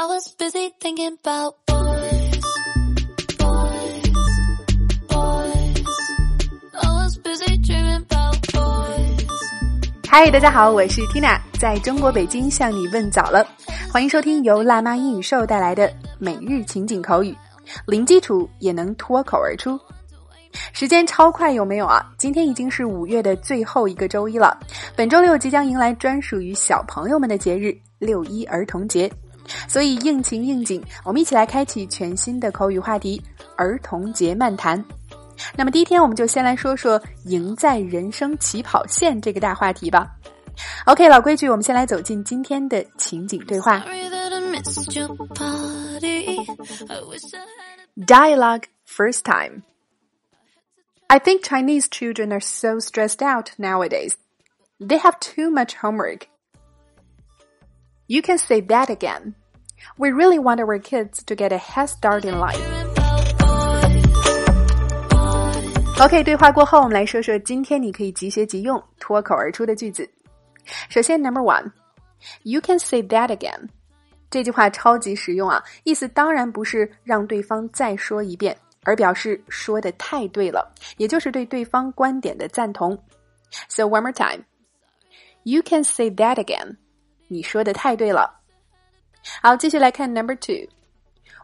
[0.00, 2.38] I was busy thinking about boys,
[3.36, 4.04] boys,
[5.08, 5.86] boys.
[6.72, 9.26] I was busy dreaming about boys.
[10.08, 13.44] 嗨，大家好，我是 Tina，在中国北京向你问早了，
[13.92, 17.36] 欢迎收听由辣妈英语秀带来的每日情景口语，
[17.84, 19.76] 零基础也能脱口而出。
[20.72, 22.08] 时间超快，有没有啊？
[22.16, 24.56] 今天已经是五月的最后一个周一了，
[24.94, 29.10] 本周六即将迎来专属于小朋友们的节日——六一儿童节，
[29.68, 33.22] 所以应情应景，我们一起来开启全新的口语话题——
[33.56, 34.84] 儿童节漫谈。
[35.56, 40.10] 那么第一天，我们就先来说说“赢在人生起跑线”这个大话题吧。
[40.86, 43.84] OK，老规矩，我们先来走进今天的情景对话。
[47.96, 49.62] Dialogue first time.
[51.06, 54.14] I think Chinese children are so stressed out nowadays.
[54.80, 56.26] They have too much homework.
[58.08, 59.34] You can say that again.
[59.97, 62.59] We really want our kids to get a head start in life.
[65.99, 70.09] OK，对话过后，我们来说说今天你可以即学即用、脱口而出的句子。
[70.89, 73.69] 首先，Number one，You can say that again。
[74.29, 82.97] 这句话超级实用啊，意思当然不是让对方再说一遍，而表示说的太对了，也就是对对方观点的赞同。
[83.69, 84.45] So one more time,
[85.43, 86.77] you can say that again.
[87.27, 88.36] 你说的太对了。
[89.41, 90.67] 好，继续来看 number two.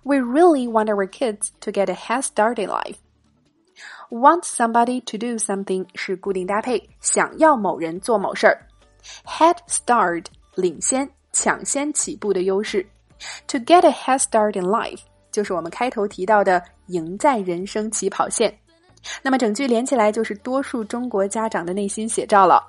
[0.03, 2.95] We really want our kids to get a head start in life.
[4.09, 8.65] Want somebody to do something 是固定搭配，想要某人做某事儿。
[9.25, 10.25] Head start
[10.55, 12.85] 领先、抢先起步的优势。
[13.47, 18.57] To get a head start in life 就是我们开头提到的赢在人生起跑线。
[19.21, 22.61] 那么整句连起来就是多数中国家长的内心写照了。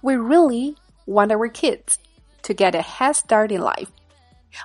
[0.00, 1.94] We really want our kids
[2.42, 3.88] to get a head start in life。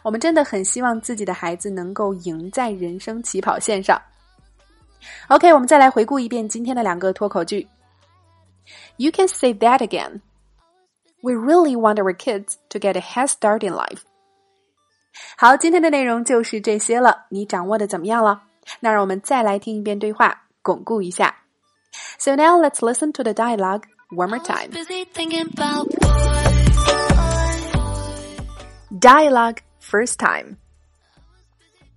[0.04, 4.02] 我们真的很希望自己的孩子能够赢在人生起跑线上。
[5.30, 7.68] OK，我们再来回顾一遍今天的两个脱口句。
[8.98, 10.22] You can say that again.
[11.22, 14.02] We really want our kids to get a head start in life.
[15.38, 18.44] 好，今天的内容就是这些了，你掌握的怎么样了？
[18.82, 21.36] 那让我们再来听一遍对话，巩固一下。
[22.20, 24.72] So now let's listen to the dialogue one more time.
[24.72, 26.58] busy thinking about boys.
[29.00, 29.58] Dialogue
[29.92, 30.58] first time.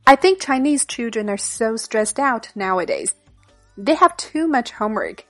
[0.06, 3.15] I think Chinese children are so stressed out nowadays.
[3.77, 5.25] They have too much homework.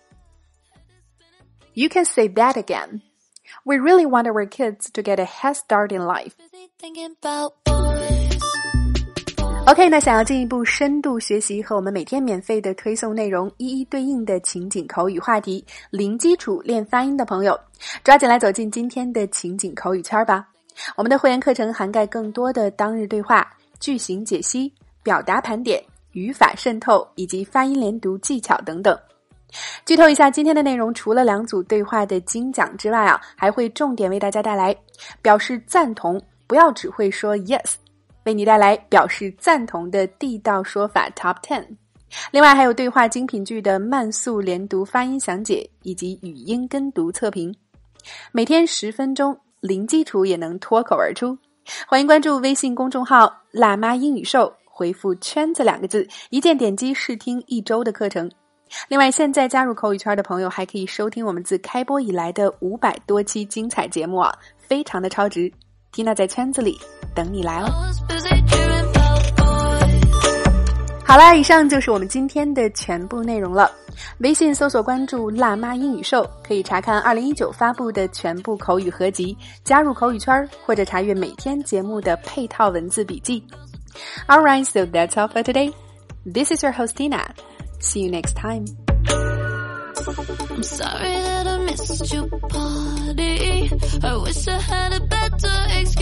[1.75, 3.03] You can say that again.
[3.65, 6.35] We really want our kids to get a head start in life.
[6.39, 8.41] Busy thinking about boys.
[9.67, 17.59] OK，那想要进一步深度学习和我们每天免费的推送内容一一对应的情景口语话题，零基础练发音的朋友，
[18.03, 20.49] 抓紧来走进今天的情景口语圈吧。
[20.96, 23.50] 我们的会员课程涵盖更多的当日对话、
[23.80, 28.98] 句型解析、表达盘点、语法渗透以及发音连读技巧等等。
[29.86, 34.76] 剧透一下，今天的内容除了两组对话的精讲之外啊，还会重点为大家带来
[35.22, 37.76] 表示赞同，不要只会说 yes。
[38.26, 41.64] 为你带来表示赞同的地道说法 Top Ten，
[42.32, 47.56] 另外还有对话精品剧的慢速连读发音详解以及语音跟读测评，
[48.32, 51.38] 每天十分钟，零基础也能脱口而出。
[51.88, 58.30] 欢迎关注微信公众号“辣妈英语秀”，回复“圈子”两个字，一键点击试听一周的课程。
[58.88, 65.52] 另外，现在加入口语圈的朋友还可以收听我们自开播以来的五百多期精彩节目啊，非常的超值。
[65.92, 66.78] 缇娜在圈子里
[67.16, 68.75] 等你来哦。
[71.08, 73.72] 好啦，以上就是我们今天的全部内容了。
[74.18, 83.42] 微信搜索关注“辣妈英语秀”，可以查看二零一九发布的全部口语合集，加入口语圈，或者查阅每天节目的配套文字笔记。
[84.28, 85.72] All right, so that's all for today.
[86.26, 87.22] This is your host Tina.
[87.80, 88.66] See you next time.
[89.98, 93.70] I'm sorry that I missed your party.
[94.04, 95.95] I wish I had a better excuse.